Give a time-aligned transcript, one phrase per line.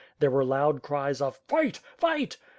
[0.17, 1.77] There were loud cries of "Fight!
[1.95, 2.37] fight!"